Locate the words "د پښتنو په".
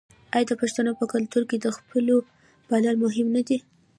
0.49-1.05